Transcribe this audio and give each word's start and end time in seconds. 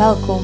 Welkom. 0.00 0.40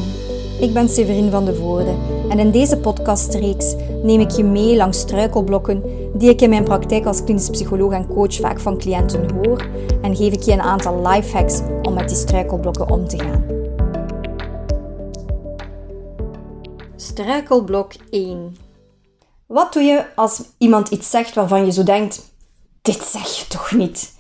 Ik 0.61 0.73
ben 0.73 0.89
Severine 0.89 1.31
van 1.31 1.45
de 1.45 1.55
Voorde 1.55 1.97
en 2.29 2.39
in 2.39 2.51
deze 2.51 2.79
podcastreeks 2.79 3.75
neem 4.03 4.21
ik 4.21 4.31
je 4.31 4.45
mee 4.45 4.77
langs 4.77 4.99
struikelblokken 4.99 5.83
die 6.19 6.29
ik 6.29 6.41
in 6.41 6.49
mijn 6.51 6.65
praktijk 6.65 7.07
als 7.07 7.25
klinisch 7.25 7.51
psycholoog 7.51 7.93
en 7.93 8.07
coach 8.07 8.35
vaak 8.35 8.61
van 8.61 8.79
cliënten 8.79 9.31
hoor 9.31 9.69
en 10.03 10.17
geef 10.17 10.33
ik 10.33 10.43
je 10.43 10.53
een 10.53 10.61
aantal 10.61 11.09
lifehacks 11.09 11.61
om 11.83 11.95
met 11.95 12.09
die 12.09 12.17
struikelblokken 12.17 12.91
om 12.91 13.09
te 13.09 13.19
gaan. 13.19 13.45
Struikelblok 16.97 17.93
1. 18.11 18.57
Wat 19.47 19.73
doe 19.73 19.83
je 19.83 20.05
als 20.15 20.43
iemand 20.59 20.89
iets 20.89 21.11
zegt 21.11 21.35
waarvan 21.35 21.65
je 21.65 21.73
zo 21.73 21.83
denkt: 21.83 22.23
dit 22.83 23.03
zeg 23.03 23.27
je 23.27 23.47
toch 23.49 23.73
niet? 23.73 24.16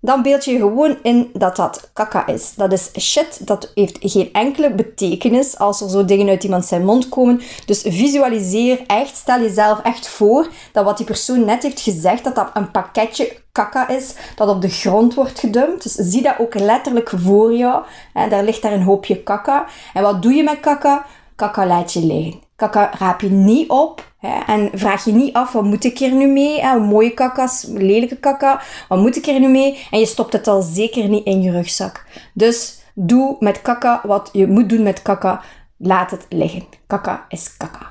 Dan 0.00 0.22
beeld 0.22 0.44
je 0.44 0.56
gewoon 0.56 0.98
in 1.02 1.30
dat 1.32 1.56
dat 1.56 1.90
kaka 1.92 2.26
is. 2.26 2.54
Dat 2.54 2.72
is 2.72 2.90
shit, 3.00 3.46
dat 3.46 3.70
heeft 3.74 3.98
geen 4.00 4.32
enkele 4.32 4.74
betekenis 4.74 5.58
als 5.58 5.80
er 5.80 5.90
zo 5.90 6.04
dingen 6.04 6.28
uit 6.28 6.44
iemand 6.44 6.64
zijn 6.64 6.84
mond 6.84 7.08
komen. 7.08 7.40
Dus 7.66 7.82
visualiseer 7.82 8.84
echt, 8.86 9.16
stel 9.16 9.40
jezelf 9.40 9.82
echt 9.82 10.08
voor 10.08 10.48
dat 10.72 10.84
wat 10.84 10.96
die 10.96 11.06
persoon 11.06 11.44
net 11.44 11.62
heeft 11.62 11.80
gezegd, 11.80 12.24
dat 12.24 12.34
dat 12.34 12.50
een 12.54 12.70
pakketje 12.70 13.36
kaka 13.52 13.88
is, 13.88 14.14
dat 14.36 14.48
op 14.48 14.62
de 14.62 14.68
grond 14.68 15.14
wordt 15.14 15.38
gedumpt. 15.38 15.82
Dus 15.82 15.94
zie 15.94 16.22
dat 16.22 16.38
ook 16.38 16.54
letterlijk 16.54 17.12
voor 17.16 17.54
jou. 17.54 17.84
Daar 18.28 18.44
ligt 18.44 18.62
daar 18.62 18.72
een 18.72 18.82
hoopje 18.82 19.22
kaka. 19.22 19.66
En 19.94 20.02
wat 20.02 20.22
doe 20.22 20.32
je 20.32 20.42
met 20.42 20.60
kaka? 20.60 21.06
Kaka 21.36 21.66
laat 21.66 21.92
je 21.92 22.04
liggen. 22.04 22.47
Kaka 22.58 22.90
raap 22.98 23.20
je 23.20 23.30
niet 23.30 23.68
op. 23.68 24.12
Hè, 24.18 24.38
en 24.46 24.70
vraag 24.74 25.04
je 25.04 25.12
niet 25.12 25.34
af, 25.34 25.52
wat 25.52 25.64
moet 25.64 25.84
ik 25.84 25.98
hier 25.98 26.12
nu 26.12 26.26
mee? 26.26 26.60
Hè, 26.60 26.78
mooie 26.78 27.10
kakas, 27.10 27.64
lelijke 27.68 28.16
kaka, 28.16 28.62
wat 28.88 28.98
moet 28.98 29.16
ik 29.16 29.24
hier 29.24 29.40
nu 29.40 29.48
mee? 29.48 29.86
En 29.90 29.98
je 29.98 30.06
stopt 30.06 30.32
het 30.32 30.46
al 30.46 30.62
zeker 30.62 31.08
niet 31.08 31.24
in 31.24 31.42
je 31.42 31.50
rugzak. 31.50 32.04
Dus 32.34 32.82
doe 32.94 33.36
met 33.40 33.62
kaka 33.62 34.00
wat 34.04 34.30
je 34.32 34.46
moet 34.46 34.68
doen 34.68 34.82
met 34.82 35.02
kaka. 35.02 35.42
Laat 35.76 36.10
het 36.10 36.26
liggen. 36.28 36.66
Kaka 36.86 37.24
is 37.28 37.56
kaka. 37.56 37.86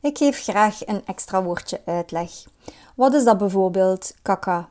Ik 0.00 0.18
geef 0.18 0.42
graag 0.42 0.86
een 0.86 1.02
extra 1.06 1.42
woordje 1.42 1.80
uitleg. 1.84 2.30
Wat 2.96 3.14
is 3.14 3.24
dat 3.24 3.38
bijvoorbeeld, 3.38 4.14
kaka? 4.22 4.68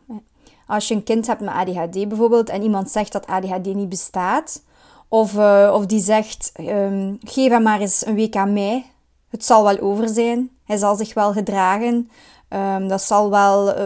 Als 0.68 0.88
je 0.88 0.96
een 0.96 1.04
kind 1.04 1.28
hebt 1.28 1.42
met 1.42 1.54
ADHD 1.54 2.08
bijvoorbeeld 2.08 2.50
en 2.50 2.62
iemand 2.62 2.92
zegt 2.92 3.12
dat 3.12 3.28
ADHD 3.28 3.66
niet 3.66 3.90
bestaat, 3.90 4.62
of, 5.08 5.34
uh, 5.34 5.72
of 5.74 5.86
die 5.86 6.02
zegt: 6.02 6.52
um, 6.60 7.18
geef 7.24 7.50
hem 7.50 7.64
maar 7.64 7.80
eens 7.80 8.06
een 8.06 8.16
week 8.16 8.36
aan 8.36 8.54
mij, 8.54 8.86
het 9.30 9.46
zal 9.46 9.64
wel 9.64 9.80
over 9.80 10.10
zijn, 10.10 10.50
hij 10.64 10.78
zal 10.78 10.96
zich 10.96 11.14
wel 11.14 11.34
gedragen, 11.34 12.10
um, 12.50 12.88
dat 12.88 13.02
zal 13.02 13.30
wel, 13.30 13.70
uh, 13.70 13.84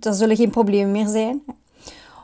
er 0.00 0.14
zullen 0.14 0.36
geen 0.36 0.50
problemen 0.50 0.92
meer 0.92 1.08
zijn. 1.08 1.42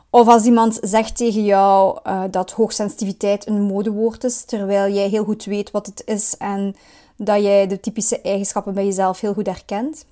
Of 0.09 0.27
als 0.27 0.45
iemand 0.45 0.77
zegt 0.81 1.17
tegen 1.17 1.43
jou 1.43 1.99
uh, 2.07 2.23
dat 2.31 2.51
hoogsensitiviteit 2.51 3.47
een 3.47 3.61
modewoord 3.61 4.23
is, 4.23 4.43
terwijl 4.43 4.93
jij 4.93 5.07
heel 5.07 5.23
goed 5.23 5.45
weet 5.45 5.71
wat 5.71 5.85
het 5.85 6.01
is 6.05 6.37
en 6.37 6.75
dat 7.15 7.41
jij 7.41 7.67
de 7.67 7.79
typische 7.79 8.21
eigenschappen 8.21 8.73
bij 8.73 8.85
jezelf 8.85 9.19
heel 9.19 9.33
goed 9.33 9.45
herkent. 9.45 10.05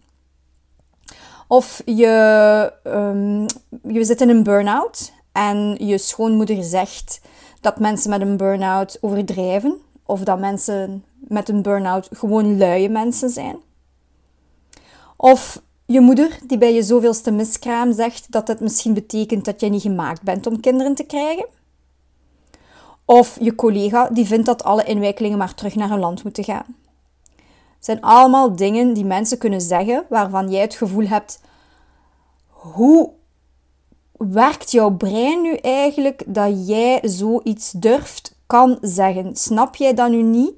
Of 1.47 1.81
je, 1.85 2.73
um, 2.83 3.45
je 3.93 4.03
zit 4.03 4.21
in 4.21 4.29
een 4.29 4.43
burn-out 4.43 5.13
en 5.31 5.75
je 5.79 5.97
schoonmoeder 5.97 6.63
zegt 6.63 7.21
dat 7.61 7.79
mensen 7.79 8.09
met 8.09 8.21
een 8.21 8.37
burn-out 8.37 8.97
overdrijven. 9.01 9.77
Of 10.05 10.19
dat 10.19 10.39
mensen 10.39 11.03
met 11.17 11.49
een 11.49 11.61
burn-out 11.61 12.09
gewoon 12.11 12.57
luie 12.57 12.89
mensen 12.89 13.29
zijn. 13.29 13.57
Of 15.15 15.61
je 15.85 15.99
moeder 15.99 16.39
die 16.47 16.57
bij 16.57 16.73
je 16.73 16.83
zoveelste 16.83 17.31
miskraam 17.31 17.93
zegt 17.93 18.31
dat 18.31 18.47
het 18.47 18.59
misschien 18.59 18.93
betekent 18.93 19.45
dat 19.45 19.61
je 19.61 19.69
niet 19.69 19.81
gemaakt 19.81 20.21
bent 20.21 20.47
om 20.47 20.59
kinderen 20.59 20.95
te 20.95 21.03
krijgen. 21.03 21.45
Of 23.05 23.37
je 23.39 23.55
collega 23.55 24.09
die 24.09 24.25
vindt 24.25 24.45
dat 24.45 24.63
alle 24.63 24.83
inwijkelingen 24.83 25.37
maar 25.37 25.53
terug 25.53 25.75
naar 25.75 25.89
hun 25.89 25.99
land 25.99 26.23
moeten 26.23 26.43
gaan 26.43 26.75
zijn 27.85 28.01
allemaal 28.01 28.55
dingen 28.55 28.93
die 28.93 29.05
mensen 29.05 29.37
kunnen 29.37 29.61
zeggen 29.61 30.05
waarvan 30.09 30.49
jij 30.49 30.61
het 30.61 30.75
gevoel 30.75 31.07
hebt: 31.07 31.41
hoe 32.47 33.11
werkt 34.11 34.71
jouw 34.71 34.89
brein 34.89 35.41
nu 35.41 35.55
eigenlijk 35.55 36.23
dat 36.27 36.67
jij 36.67 36.99
zoiets 37.03 37.71
durft, 37.71 38.35
kan 38.45 38.77
zeggen? 38.81 39.35
Snap 39.35 39.75
jij 39.75 39.93
dat 39.93 40.09
nu 40.09 40.21
niet? 40.21 40.53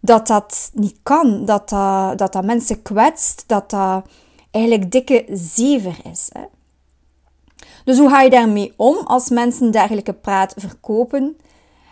Dat 0.00 0.26
dat 0.26 0.70
niet 0.74 0.98
kan, 1.02 1.44
dat 1.44 1.68
dat, 1.68 2.18
dat, 2.18 2.32
dat 2.32 2.44
mensen 2.44 2.82
kwetst, 2.82 3.44
dat 3.46 3.70
dat 3.70 4.02
eigenlijk 4.50 4.90
dikke 4.90 5.24
zever 5.32 5.98
is. 6.10 6.30
Hè? 6.32 6.44
Dus 7.84 7.98
hoe 7.98 8.08
ga 8.08 8.20
je 8.20 8.30
daarmee 8.30 8.72
om 8.76 8.96
als 8.96 9.28
mensen 9.28 9.70
dergelijke 9.70 10.12
praat 10.12 10.54
verkopen? 10.56 11.36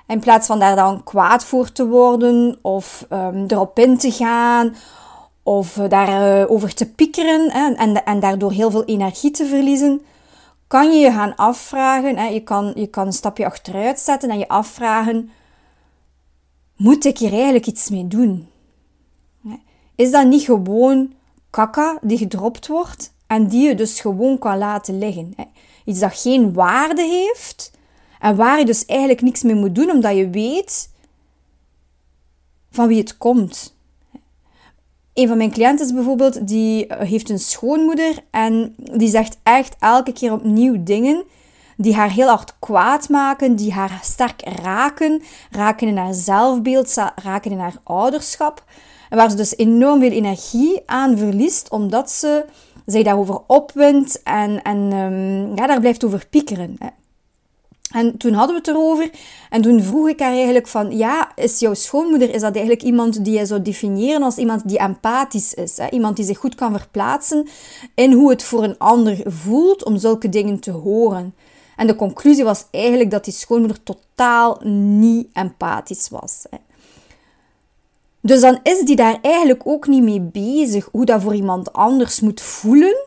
In 0.06 0.20
plaats 0.20 0.46
van 0.46 0.58
daar 0.58 0.76
dan 0.76 1.02
kwaad 1.04 1.44
voor 1.44 1.72
te 1.72 1.86
worden 1.86 2.58
of 2.62 3.06
um, 3.12 3.44
erop 3.48 3.78
in 3.78 3.98
te 3.98 4.10
gaan 4.10 4.74
of 5.42 5.76
uh, 5.76 5.88
daarover 5.88 6.74
te 6.74 6.90
piekeren 6.90 7.50
hè, 7.50 7.74
en, 7.74 8.04
en 8.04 8.20
daardoor 8.20 8.52
heel 8.52 8.70
veel 8.70 8.84
energie 8.84 9.30
te 9.30 9.46
verliezen, 9.46 10.02
kan 10.66 10.92
je 10.92 10.98
je 10.98 11.12
gaan 11.12 11.34
afvragen. 11.34 12.16
Hè, 12.16 12.26
je, 12.26 12.42
kan, 12.42 12.72
je 12.74 12.86
kan 12.86 13.06
een 13.06 13.12
stapje 13.12 13.46
achteruit 13.46 13.98
zetten 13.98 14.30
en 14.30 14.38
je 14.38 14.48
afvragen: 14.48 15.30
moet 16.76 17.04
ik 17.04 17.18
hier 17.18 17.32
eigenlijk 17.32 17.66
iets 17.66 17.90
mee 17.90 18.06
doen? 18.06 18.48
Is 19.94 20.10
dat 20.10 20.26
niet 20.26 20.42
gewoon 20.42 21.12
kaka 21.50 21.98
die 22.02 22.18
gedropt 22.18 22.66
wordt 22.66 23.12
en 23.26 23.48
die 23.48 23.68
je 23.68 23.74
dus 23.74 24.00
gewoon 24.00 24.38
kan 24.38 24.58
laten 24.58 24.98
liggen? 24.98 25.34
Iets 25.84 26.00
dat 26.00 26.14
geen 26.14 26.52
waarde 26.52 27.02
heeft 27.02 27.70
en 28.20 28.36
waar 28.36 28.58
je 28.58 28.64
dus 28.64 28.84
eigenlijk 28.84 29.20
niks 29.20 29.42
mee 29.42 29.54
moet 29.54 29.74
doen, 29.74 29.90
omdat 29.90 30.16
je 30.16 30.30
weet 30.30 30.90
van 32.70 32.88
wie 32.88 32.98
het 32.98 33.16
komt. 33.16 33.74
Een 35.14 35.28
van 35.28 35.36
mijn 35.36 35.50
cliënten 35.50 35.94
bijvoorbeeld, 35.94 36.48
die 36.48 36.86
heeft 36.88 37.30
een 37.30 37.38
schoonmoeder 37.38 38.18
en 38.30 38.74
die 38.76 39.08
zegt 39.08 39.38
echt 39.42 39.76
elke 39.78 40.12
keer 40.12 40.32
opnieuw 40.32 40.82
dingen 40.82 41.24
die 41.76 41.94
haar 41.94 42.10
heel 42.10 42.28
hard 42.28 42.58
kwaad 42.58 43.08
maken, 43.08 43.56
die 43.56 43.72
haar 43.72 43.98
sterk 44.02 44.42
raken, 44.62 45.22
raken 45.50 45.88
in 45.88 45.96
haar 45.96 46.14
zelfbeeld, 46.14 46.94
raken 47.22 47.50
in 47.50 47.58
haar 47.58 47.76
ouderschap. 47.82 48.64
En 49.10 49.16
waar 49.16 49.30
ze 49.30 49.36
dus 49.36 49.56
enorm 49.56 50.00
veel 50.00 50.10
energie 50.10 50.82
aan 50.86 51.18
verliest, 51.18 51.70
omdat 51.70 52.10
ze 52.10 52.44
zich 52.86 53.02
daarover 53.02 53.40
opwindt 53.46 54.22
en, 54.22 54.62
en 54.62 54.92
um, 54.92 55.56
ja, 55.56 55.66
daar 55.66 55.80
blijft 55.80 56.04
over 56.04 56.26
piekeren. 56.30 56.76
En 57.92 58.16
toen 58.16 58.32
hadden 58.32 58.54
we 58.54 58.60
het 58.60 58.68
erover 58.68 59.10
en 59.50 59.62
toen 59.62 59.82
vroeg 59.82 60.08
ik 60.08 60.20
haar 60.20 60.32
eigenlijk 60.32 60.66
van, 60.66 60.96
ja, 60.96 61.32
is 61.34 61.58
jouw 61.58 61.74
schoonmoeder, 61.74 62.34
is 62.34 62.40
dat 62.40 62.54
eigenlijk 62.54 62.82
iemand 62.82 63.24
die 63.24 63.38
je 63.38 63.46
zou 63.46 63.62
definiëren 63.62 64.22
als 64.22 64.36
iemand 64.36 64.68
die 64.68 64.78
empathisch 64.78 65.54
is? 65.54 65.76
Hè? 65.76 65.90
Iemand 65.90 66.16
die 66.16 66.24
zich 66.24 66.38
goed 66.38 66.54
kan 66.54 66.78
verplaatsen 66.78 67.48
in 67.94 68.12
hoe 68.12 68.30
het 68.30 68.42
voor 68.42 68.64
een 68.64 68.78
ander 68.78 69.20
voelt 69.24 69.84
om 69.84 69.96
zulke 69.96 70.28
dingen 70.28 70.60
te 70.60 70.70
horen. 70.70 71.34
En 71.76 71.86
de 71.86 71.96
conclusie 71.96 72.44
was 72.44 72.64
eigenlijk 72.70 73.10
dat 73.10 73.24
die 73.24 73.34
schoonmoeder 73.34 73.82
totaal 73.82 74.60
niet 74.64 75.28
empathisch 75.32 76.08
was. 76.08 76.44
Hè? 76.50 76.58
Dus 78.20 78.40
dan 78.40 78.58
is 78.62 78.80
die 78.80 78.96
daar 78.96 79.18
eigenlijk 79.22 79.62
ook 79.64 79.86
niet 79.86 80.02
mee 80.02 80.20
bezig 80.20 80.88
hoe 80.92 81.04
dat 81.04 81.22
voor 81.22 81.34
iemand 81.34 81.72
anders 81.72 82.20
moet 82.20 82.40
voelen 82.40 83.06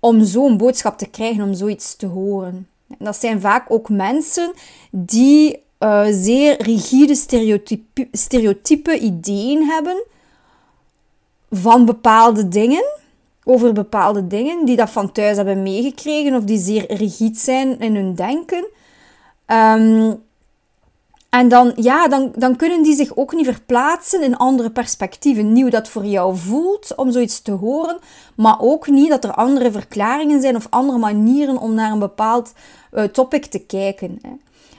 om 0.00 0.24
zo'n 0.24 0.56
boodschap 0.56 0.98
te 0.98 1.06
krijgen, 1.06 1.44
om 1.44 1.54
zoiets 1.54 1.96
te 1.96 2.06
horen. 2.06 2.68
Dat 2.98 3.16
zijn 3.16 3.40
vaak 3.40 3.70
ook 3.70 3.88
mensen 3.88 4.52
die 4.90 5.62
uh, 5.78 6.06
zeer 6.10 6.62
rigide 6.62 7.14
stereotype, 8.12 8.98
ideeën 8.98 9.62
hebben 9.62 10.04
van 11.50 11.84
bepaalde 11.84 12.48
dingen, 12.48 12.84
over 13.44 13.72
bepaalde 13.72 14.26
dingen, 14.26 14.64
die 14.64 14.76
dat 14.76 14.90
van 14.90 15.12
thuis 15.12 15.36
hebben 15.36 15.62
meegekregen 15.62 16.34
of 16.34 16.44
die 16.44 16.58
zeer 16.58 16.94
rigide 16.94 17.38
zijn 17.38 17.78
in 17.80 17.94
hun 17.94 18.14
denken. 18.14 18.66
Um, 19.46 20.22
en 21.34 21.48
dan, 21.48 21.72
ja, 21.76 22.08
dan, 22.08 22.32
dan 22.36 22.56
kunnen 22.56 22.82
die 22.82 22.94
zich 22.94 23.16
ook 23.16 23.34
niet 23.34 23.46
verplaatsen 23.46 24.22
in 24.22 24.36
andere 24.36 24.70
perspectieven. 24.70 25.52
Nieuw 25.52 25.68
dat 25.68 25.88
voor 25.88 26.04
jou 26.04 26.36
voelt 26.36 26.94
om 26.96 27.10
zoiets 27.10 27.42
te 27.42 27.52
horen, 27.52 27.98
maar 28.34 28.60
ook 28.60 28.88
niet 28.88 29.08
dat 29.08 29.24
er 29.24 29.34
andere 29.34 29.72
verklaringen 29.72 30.40
zijn 30.40 30.56
of 30.56 30.66
andere 30.70 30.98
manieren 30.98 31.58
om 31.58 31.74
naar 31.74 31.92
een 31.92 31.98
bepaald 31.98 32.52
uh, 32.92 33.04
topic 33.04 33.44
te 33.44 33.58
kijken. 33.58 34.18
Hè. 34.22 34.30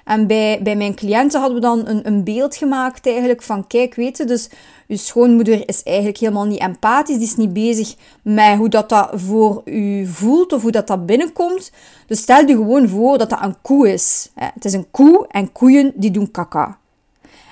En 0.06 0.28
bij, 0.28 0.60
bij 0.64 0.76
mijn 0.76 0.96
cliënten 0.96 1.40
hadden 1.40 1.58
we 1.58 1.68
dan 1.68 1.88
een, 1.88 2.08
een 2.08 2.24
beeld 2.24 2.56
gemaakt 2.56 3.08
eigenlijk 3.08 3.42
van, 3.42 3.68
kijk, 3.68 3.96
weet 3.96 4.18
je, 4.18 4.26
dus 4.26 4.50
je 4.88 4.98
schoonmoeder 4.98 5.70
is 5.70 5.84
eigenlijk 5.84 6.18
helemaal 6.18 6.46
niet 6.46 6.60
empathisch, 6.60 7.18
die 7.18 7.28
is 7.28 7.36
niet 7.36 7.54
bezig 7.54 7.96
met 8.22 8.58
hoe 8.58 8.70
dat, 8.70 8.90
dat 8.90 9.10
voor 9.14 9.62
u 9.66 10.06
voelt 10.06 10.54
of 10.54 10.62
hoe 10.62 10.72
dat, 10.72 10.88
dat 10.88 11.06
binnenkomt. 11.06 11.72
Dus 12.08 12.22
stel 12.22 12.48
je 12.48 12.56
gewoon 12.56 12.90
voor 12.90 13.18
dat 13.18 13.30
dat 13.30 13.42
een 13.42 13.62
koe 13.62 13.94
is. 13.94 14.32
Het 14.36 14.66
is 14.66 14.74
een 14.74 14.92
koe 14.92 15.26
en 15.28 15.52
koeien 15.52 15.92
die 15.96 16.12
doen 16.12 16.32
kaka. 16.32 16.78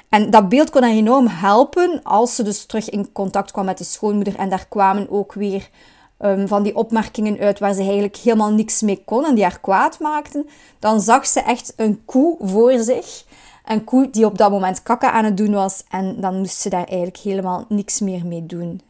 En 0.09 0.29
dat 0.29 0.49
beeld 0.49 0.69
kon 0.69 0.81
haar 0.81 0.91
enorm 0.91 1.27
helpen 1.27 1.99
als 2.03 2.35
ze 2.35 2.43
dus 2.43 2.65
terug 2.65 2.89
in 2.89 3.11
contact 3.11 3.51
kwam 3.51 3.65
met 3.65 3.77
de 3.77 3.83
schoonmoeder 3.83 4.35
en 4.35 4.49
daar 4.49 4.65
kwamen 4.69 5.09
ook 5.09 5.33
weer 5.33 5.69
ehm, 6.23 6.47
van 6.47 6.63
die 6.63 6.75
opmerkingen 6.75 7.39
uit 7.39 7.59
waar 7.59 7.73
ze 7.73 7.81
eigenlijk 7.81 8.15
helemaal 8.15 8.51
niks 8.51 8.81
mee 8.81 9.01
kon 9.05 9.25
en 9.25 9.35
die 9.35 9.43
haar 9.43 9.59
kwaad 9.59 9.99
maakten, 9.99 10.49
dan 10.79 11.01
zag 11.01 11.27
ze 11.27 11.39
echt 11.39 11.73
een 11.75 12.01
koe 12.05 12.37
voor 12.39 12.79
zich. 12.79 13.23
Een 13.65 13.83
koe 13.83 14.09
die 14.09 14.25
op 14.25 14.37
dat 14.37 14.51
moment 14.51 14.83
kakken 14.83 15.11
aan 15.11 15.25
het 15.25 15.37
doen 15.37 15.53
was 15.53 15.83
en 15.89 16.21
dan 16.21 16.37
moest 16.37 16.59
ze 16.59 16.69
daar 16.69 16.85
eigenlijk 16.85 17.17
helemaal 17.17 17.65
niks 17.69 17.99
meer 17.99 18.25
mee 18.25 18.45
doen. 18.45 18.81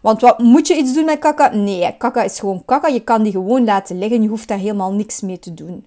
Want 0.00 0.20
wat 0.20 0.38
moet 0.38 0.66
je 0.66 0.76
iets 0.76 0.94
doen 0.94 1.04
met 1.04 1.18
kakka? 1.18 1.54
Nee, 1.54 1.96
kakka 1.96 2.22
is 2.22 2.38
gewoon 2.38 2.62
kakka. 2.64 2.88
Je 2.88 3.00
kan 3.00 3.22
die 3.22 3.32
gewoon 3.32 3.64
laten 3.64 3.98
liggen. 3.98 4.22
Je 4.22 4.28
hoeft 4.28 4.48
daar 4.48 4.58
helemaal 4.58 4.92
niks 4.92 5.20
mee 5.20 5.38
te 5.38 5.54
doen. 5.54 5.86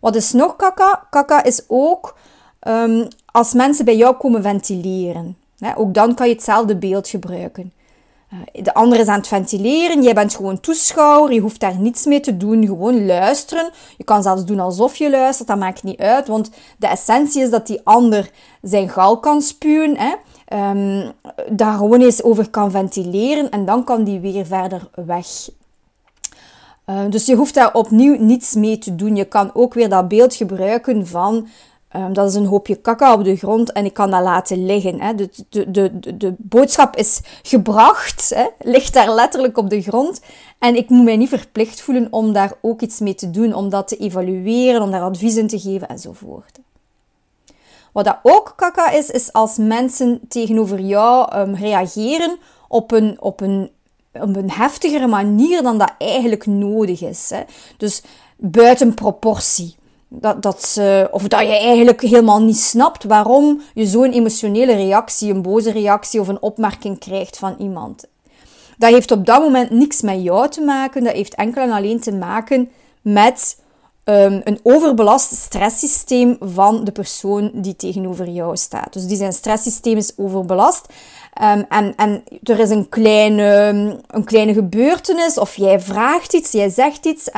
Wat 0.00 0.14
is 0.14 0.32
nog 0.32 0.56
kakka? 0.56 1.06
Kakka 1.10 1.42
is 1.42 1.64
ook 1.66 2.16
ehm, 2.60 3.08
als 3.26 3.52
mensen 3.52 3.84
bij 3.84 3.96
jou 3.96 4.16
komen 4.16 4.42
ventileren. 4.42 5.36
ook 5.76 5.94
dan 5.94 6.14
kan 6.14 6.28
je 6.28 6.34
hetzelfde 6.34 6.76
beeld 6.76 7.08
gebruiken. 7.08 7.72
Eh, 8.52 8.62
de 8.62 8.74
ander 8.74 8.98
is 8.98 9.06
aan 9.06 9.18
het 9.18 9.28
ventileren, 9.28 10.02
jij 10.02 10.14
bent 10.14 10.34
gewoon 10.34 10.60
toeschouwer, 10.60 11.32
je 11.32 11.40
hoeft 11.40 11.60
daar 11.60 11.78
niets 11.78 12.04
mee 12.04 12.20
te 12.20 12.36
doen, 12.36 12.66
gewoon 12.66 13.06
luisteren. 13.06 13.70
Je 13.96 14.04
kan 14.04 14.22
zelfs 14.22 14.44
doen 14.44 14.60
alsof 14.60 14.96
je 14.96 15.10
luistert, 15.10 15.48
dat 15.48 15.58
maakt 15.58 15.82
niet 15.82 16.00
uit, 16.00 16.28
want 16.28 16.50
de 16.78 16.86
essentie 16.86 17.42
is 17.42 17.50
dat 17.50 17.66
die 17.66 17.80
ander 17.84 18.30
zijn 18.62 18.88
gal 18.88 19.18
kan 19.18 19.42
spuwen, 19.42 19.96
hè. 19.96 20.14
Um, 20.48 21.12
daar 21.48 21.76
gewoon 21.76 22.00
eens 22.00 22.22
over 22.22 22.50
kan 22.50 22.70
ventileren 22.70 23.50
en 23.50 23.64
dan 23.64 23.84
kan 23.84 24.04
die 24.04 24.20
weer 24.20 24.46
verder 24.46 24.88
weg. 24.94 25.26
Uh, 26.86 27.00
dus 27.10 27.26
je 27.26 27.34
hoeft 27.34 27.54
daar 27.54 27.74
opnieuw 27.74 28.16
niets 28.18 28.54
mee 28.54 28.78
te 28.78 28.94
doen. 28.94 29.16
Je 29.16 29.24
kan 29.24 29.50
ook 29.54 29.74
weer 29.74 29.88
dat 29.88 30.08
beeld 30.08 30.34
gebruiken 30.34 31.06
van 31.06 31.48
um, 31.96 32.12
dat 32.12 32.28
is 32.28 32.34
een 32.34 32.46
hoopje 32.46 32.74
kaka 32.74 33.12
op 33.12 33.24
de 33.24 33.36
grond 33.36 33.72
en 33.72 33.84
ik 33.84 33.92
kan 33.92 34.10
dat 34.10 34.22
laten 34.22 34.66
liggen. 34.66 35.00
Hè. 35.00 35.14
De, 35.14 35.30
de, 35.48 35.70
de, 35.70 36.16
de, 36.16 36.34
boodschap 36.38 36.96
is 36.96 37.20
gebracht, 37.42 38.32
hè, 38.34 38.46
ligt 38.58 38.92
daar 38.92 39.14
letterlijk 39.14 39.56
op 39.56 39.70
de 39.70 39.82
grond. 39.82 40.20
En 40.58 40.76
ik 40.76 40.88
moet 40.88 41.04
mij 41.04 41.16
niet 41.16 41.28
verplicht 41.28 41.80
voelen 41.80 42.06
om 42.10 42.32
daar 42.32 42.52
ook 42.60 42.80
iets 42.80 43.00
mee 43.00 43.14
te 43.14 43.30
doen, 43.30 43.54
om 43.54 43.68
dat 43.68 43.88
te 43.88 43.96
evalueren, 43.96 44.82
om 44.82 44.90
daar 44.90 45.02
adviezen 45.02 45.46
te 45.46 45.58
geven 45.58 45.88
enzovoort. 45.88 46.58
Wat 47.92 48.04
dat 48.04 48.18
ook 48.22 48.52
kaka 48.56 48.90
is, 48.90 49.10
is 49.10 49.32
als 49.32 49.56
mensen 49.56 50.20
tegenover 50.28 50.80
jou 50.80 51.36
um, 51.38 51.54
reageren 51.54 52.38
op 52.68 52.92
een, 52.92 53.16
op, 53.20 53.40
een, 53.40 53.70
op 54.12 54.36
een 54.36 54.50
heftigere 54.50 55.06
manier 55.06 55.62
dan 55.62 55.78
dat 55.78 55.94
eigenlijk 55.98 56.46
nodig 56.46 57.02
is. 57.02 57.30
Hè. 57.30 57.42
Dus 57.76 58.02
buiten 58.36 58.94
proportie. 58.94 59.76
Dat, 60.08 60.42
dat 60.42 60.64
ze, 60.64 61.08
of 61.10 61.28
dat 61.28 61.40
je 61.40 61.58
eigenlijk 61.58 62.00
helemaal 62.00 62.42
niet 62.42 62.58
snapt 62.58 63.04
waarom 63.04 63.60
je 63.74 63.86
zo'n 63.86 64.12
emotionele 64.12 64.74
reactie, 64.74 65.32
een 65.32 65.42
boze 65.42 65.72
reactie 65.72 66.20
of 66.20 66.28
een 66.28 66.42
opmerking 66.42 66.98
krijgt 66.98 67.38
van 67.38 67.54
iemand. 67.58 68.04
Dat 68.78 68.90
heeft 68.90 69.10
op 69.10 69.26
dat 69.26 69.40
moment 69.40 69.70
niks 69.70 70.00
met 70.00 70.22
jou 70.22 70.48
te 70.48 70.60
maken, 70.60 71.04
dat 71.04 71.12
heeft 71.12 71.34
enkel 71.34 71.62
en 71.62 71.70
alleen 71.70 72.00
te 72.00 72.12
maken 72.12 72.70
met 73.02 73.62
um, 74.04 74.40
een 74.44 74.60
overbelast 74.62 75.34
stresssysteem 75.34 76.36
van 76.40 76.84
de 76.84 76.92
persoon 76.92 77.50
die 77.54 77.76
tegenover 77.76 78.28
jou 78.28 78.56
staat. 78.56 78.92
Dus 78.92 79.06
die 79.06 79.16
zijn 79.16 79.32
stresssysteem 79.32 79.96
is 79.96 80.12
overbelast. 80.16 80.86
Um, 81.42 81.64
en, 81.68 81.94
en 81.96 82.24
er 82.42 82.58
is 82.58 82.70
een 82.70 82.88
kleine, 82.88 83.44
een 84.06 84.24
kleine 84.24 84.52
gebeurtenis, 84.52 85.38
of 85.38 85.56
jij 85.56 85.80
vraagt 85.80 86.32
iets, 86.32 86.52
jij 86.52 86.68
zegt 86.68 87.06
iets. 87.06 87.28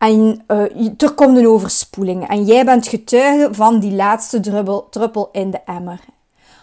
En 0.00 0.44
uh, 0.48 0.90
er 0.98 1.12
komt 1.14 1.36
een 1.36 1.48
overspoeling. 1.48 2.28
En 2.28 2.44
jij 2.44 2.64
bent 2.64 2.88
getuige 2.88 3.48
van 3.54 3.80
die 3.80 3.92
laatste 3.92 4.40
druppel, 4.40 4.86
druppel 4.90 5.28
in 5.32 5.50
de 5.50 5.60
emmer. 5.64 6.00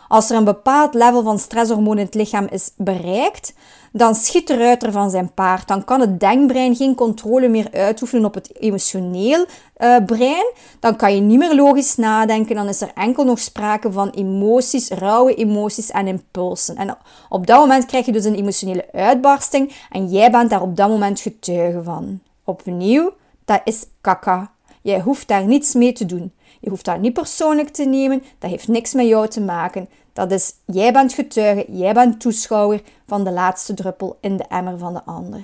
Als 0.07 0.30
er 0.30 0.38
een 0.38 0.44
bepaald 0.44 0.94
level 0.94 1.24
van 1.24 1.39
stresshormoon 1.39 1.98
in 1.98 2.06
het 2.06 2.16
lichaam 2.16 2.48
is 2.50 2.72
bereikt, 2.75 3.54
dan 3.92 4.16
schiet 4.16 4.48
de 4.48 4.57
ruiter 4.57 4.92
van 4.92 5.10
zijn 5.10 5.34
paard. 5.34 5.68
Dan 5.68 5.84
kan 5.84 6.00
het 6.00 6.19
denkbrein 6.19 6.75
geen 6.75 6.95
controle 6.95 7.48
meer 7.48 7.68
uitoefenen 7.72 8.25
op 8.25 8.34
het 8.34 8.60
emotioneel 8.60 9.45
uh, 9.78 9.95
brein. 10.06 10.51
Dan 10.80 10.95
kan 10.95 11.16
je 11.16 11.22
niet 11.22 11.38
meer 11.38 11.56
logisch 11.56 11.95
nadenken. 11.95 12.56
Dan 12.56 12.68
is 12.68 12.81
er 12.81 12.92
enkel 12.95 13.24
nog 13.24 13.40
sprake 13.40 13.92
van 13.92 14.10
emoties, 14.10 14.90
rauwe 14.90 15.36
emoties 15.36 15.92
en 15.92 16.07
impulsen. 16.07 16.75
En 16.75 16.98
op 17.30 17.48
dat 17.48 17.60
moment 17.60 17.86
krijg 17.86 18.06
je 18.06 18.12
dus 18.12 18.25
een 18.25 18.36
emotionele 18.36 18.86
uitbarsting 18.92 19.75
en 19.92 20.07
jij 20.07 20.31
bent 20.31 20.50
daar 20.50 20.62
op 20.62 20.75
dat 20.75 20.90
moment 20.90 21.19
getuige 21.19 21.83
van. 21.83 22.19
Opnieuw, 22.44 23.12
dat 23.47 23.61
is 23.63 23.85
kaka. 24.01 24.51
Jij 24.81 24.99
hoeft 24.99 25.27
daar 25.27 25.45
niets 25.45 25.73
mee 25.73 25.94
te 25.94 26.05
doen. 26.05 26.33
Je 26.59 26.69
hoeft 26.69 26.85
dat 26.85 26.99
niet 26.99 27.13
persoonlijk 27.13 27.69
te 27.69 27.85
nemen. 27.85 28.23
Dat 28.39 28.49
heeft 28.49 28.67
niks 28.67 28.94
met 28.94 29.07
jou 29.07 29.27
te 29.27 29.41
maken. 29.41 29.89
Dat 30.13 30.31
is, 30.31 30.53
jij 30.65 30.94
bent 30.94 31.13
getuige, 31.13 31.65
jij 31.69 31.94
bent 31.94 32.19
toeschouwer 32.19 32.81
van 33.07 33.23
de 33.23 33.31
laatste 33.31 33.73
druppel 33.73 34.17
in 34.21 34.38
de 34.38 34.44
emmer 34.49 34.77
van 34.77 34.94
de 34.94 35.03
ander. 35.05 35.41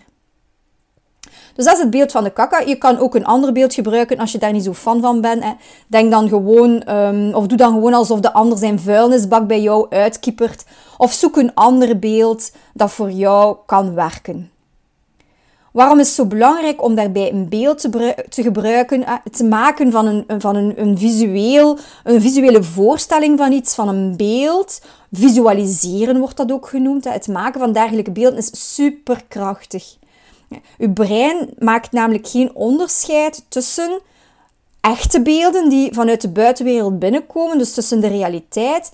Dus 1.56 1.66
dat 1.66 1.74
is 1.74 1.80
het 1.80 1.90
beeld 1.90 2.12
van 2.12 2.24
de 2.24 2.30
kaka. 2.30 2.60
Je 2.60 2.76
kan 2.76 2.98
ook 2.98 3.16
een 3.16 3.26
ander 3.26 3.52
beeld 3.52 3.74
gebruiken 3.74 4.18
als 4.18 4.32
je 4.32 4.38
daar 4.38 4.52
niet 4.52 4.64
zo 4.64 4.74
fan 4.74 5.02
van 5.02 5.22
bent. 5.22 5.44
Hè. 5.44 5.54
Denk 5.88 6.12
dan 6.12 6.28
gewoon, 6.28 6.90
um, 6.90 7.34
of 7.34 7.48
doe 7.48 7.58
dan 7.58 7.74
gewoon 7.74 7.94
alsof 7.94 8.20
de 8.20 8.34
ander 8.34 8.58
zijn 8.58 8.80
vuilnisbak 8.80 9.48
bij 9.48 9.62
jou 9.62 9.90
uitkiepert. 9.90 10.66
Of 10.98 11.14
zoek 11.14 11.38
een 11.38 11.54
ander 11.54 12.00
beeld 12.00 12.52
dat 12.74 12.92
voor 12.92 13.12
jou 13.12 13.58
kan 13.66 13.94
werken. 13.94 14.53
Waarom 15.74 16.00
is 16.00 16.08
het 16.08 16.16
zo 16.16 16.26
belangrijk 16.26 16.84
om 16.84 16.96
daarbij 16.96 17.32
een 17.32 17.50
beeld 17.50 17.80
te, 18.30 18.42
gebruiken, 18.42 19.06
eh, 19.06 19.14
te 19.32 19.44
maken 19.44 19.92
van, 19.92 20.06
een, 20.06 20.42
van 20.42 20.56
een, 20.56 20.82
een, 20.82 20.98
visueel, 20.98 21.78
een 22.04 22.22
visuele 22.22 22.64
voorstelling 22.64 23.38
van 23.38 23.52
iets, 23.52 23.76
van 23.76 23.88
een 23.88 24.18
beeld? 24.18 24.82
Visualiseren 25.12 26.20
wordt 26.20 26.38
dat 26.38 26.52
ook 26.52 26.68
genoemd. 26.68 27.04
Het 27.04 27.28
maken 27.28 27.60
van 27.60 27.72
dergelijke 27.72 28.12
beelden 28.12 28.38
is 28.38 28.76
superkrachtig. 28.76 29.96
Uw 30.78 30.94
brein 30.94 31.50
maakt 31.58 31.92
namelijk 31.92 32.28
geen 32.28 32.56
onderscheid 32.56 33.46
tussen 33.50 34.00
echte 34.82 35.22
beelden 35.22 35.70
die 35.70 35.94
vanuit 35.94 36.22
de 36.22 36.30
buitenwereld 36.30 37.00
binnenkomen, 37.00 37.58
dus 37.58 37.74
tussen 37.74 38.02
de 38.02 38.08
realiteit 38.08 38.92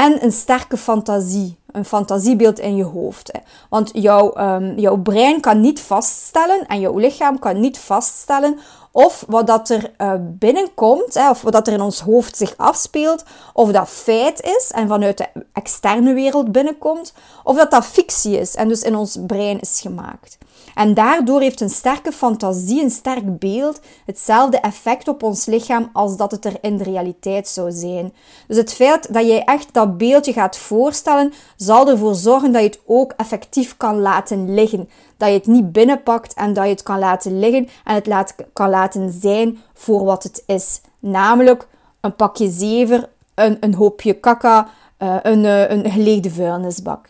en 0.00 0.24
een 0.24 0.32
sterke 0.32 0.76
fantasie 0.76 1.58
een 1.72 1.84
fantasiebeeld 1.84 2.58
in 2.58 2.76
je 2.76 2.84
hoofd. 2.84 3.30
Want 3.68 3.90
jouw, 3.92 4.36
um, 4.38 4.78
jouw 4.78 4.96
brein 4.96 5.40
kan 5.40 5.60
niet 5.60 5.80
vaststellen 5.80 6.66
en 6.66 6.80
jouw 6.80 6.98
lichaam 6.98 7.38
kan 7.38 7.60
niet 7.60 7.78
vaststellen 7.78 8.58
of 8.92 9.24
wat 9.28 9.46
dat 9.46 9.68
er 9.68 9.92
uh, 9.98 10.12
binnenkomt, 10.20 11.14
hè, 11.14 11.30
of 11.30 11.42
wat 11.42 11.52
dat 11.52 11.66
er 11.66 11.72
in 11.72 11.80
ons 11.80 12.00
hoofd 12.00 12.36
zich 12.36 12.56
afspeelt, 12.56 13.24
of 13.52 13.70
dat 13.70 13.88
feit 13.88 14.42
is 14.42 14.70
en 14.74 14.88
vanuit 14.88 15.18
de 15.18 15.26
externe 15.52 16.14
wereld 16.14 16.52
binnenkomt, 16.52 17.12
of 17.44 17.56
dat 17.56 17.70
dat 17.70 17.86
fictie 17.86 18.38
is 18.38 18.54
en 18.54 18.68
dus 18.68 18.82
in 18.82 18.96
ons 18.96 19.18
brein 19.26 19.60
is 19.60 19.80
gemaakt. 19.80 20.38
En 20.74 20.94
daardoor 20.94 21.40
heeft 21.40 21.60
een 21.60 21.70
sterke 21.70 22.12
fantasie, 22.12 22.82
een 22.82 22.90
sterk 22.90 23.38
beeld, 23.38 23.80
hetzelfde 24.06 24.60
effect 24.60 25.08
op 25.08 25.22
ons 25.22 25.46
lichaam 25.46 25.90
als 25.92 26.16
dat 26.16 26.30
het 26.30 26.44
er 26.44 26.56
in 26.60 26.76
de 26.76 26.84
realiteit 26.84 27.48
zou 27.48 27.70
zijn. 27.72 28.12
Dus 28.46 28.56
het 28.56 28.72
feit 28.72 29.14
dat 29.14 29.26
jij 29.26 29.44
echt 29.44 29.74
dat 29.74 29.89
beeldje 29.96 30.32
gaat 30.32 30.56
voorstellen, 30.56 31.32
zal 31.56 31.88
ervoor 31.88 32.14
zorgen 32.14 32.52
dat 32.52 32.62
je 32.62 32.68
het 32.68 32.80
ook 32.86 33.12
effectief 33.16 33.76
kan 33.76 34.00
laten 34.00 34.54
liggen. 34.54 34.88
Dat 35.16 35.28
je 35.28 35.34
het 35.34 35.46
niet 35.46 35.72
binnenpakt 35.72 36.34
en 36.34 36.52
dat 36.52 36.64
je 36.64 36.70
het 36.70 36.82
kan 36.82 36.98
laten 36.98 37.38
liggen 37.38 37.68
en 37.84 37.94
het 37.94 38.06
laat, 38.06 38.34
kan 38.52 38.70
laten 38.70 39.12
zijn 39.20 39.58
voor 39.74 40.04
wat 40.04 40.22
het 40.22 40.42
is. 40.46 40.80
Namelijk 40.98 41.66
een 42.00 42.16
pakje 42.16 42.50
zever, 42.50 43.08
een, 43.34 43.56
een 43.60 43.74
hoopje 43.74 44.12
kaka, 44.12 44.68
uh, 44.98 45.16
een, 45.22 45.44
uh, 45.44 45.70
een 45.70 45.90
geleegde 45.90 46.30
vuilnisbak. 46.30 47.08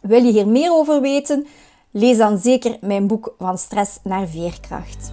Wil 0.00 0.22
je 0.22 0.32
hier 0.32 0.48
meer 0.48 0.72
over 0.72 1.00
weten? 1.00 1.46
Lees 1.90 2.16
dan 2.16 2.38
zeker 2.38 2.76
mijn 2.80 3.06
boek 3.06 3.34
Van 3.38 3.58
Stress 3.58 3.98
naar 4.02 4.26
Veerkracht. 4.26 5.12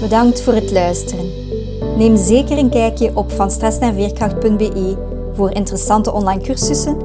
Bedankt 0.00 0.42
voor 0.42 0.52
het 0.52 0.70
luisteren. 0.70 1.47
Neem 1.96 2.16
zeker 2.16 2.58
een 2.58 2.70
kijkje 2.70 3.10
op 3.14 3.32
vanstressnaarveerkracht.be 3.32 4.96
voor 5.32 5.50
interessante 5.50 6.12
online 6.12 6.42
cursussen 6.42 6.96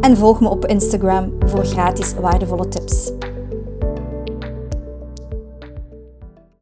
en 0.00 0.16
volg 0.16 0.40
me 0.40 0.48
op 0.48 0.66
Instagram 0.66 1.32
voor 1.46 1.64
gratis 1.64 2.14
waardevolle 2.20 2.68
tips. 2.68 3.10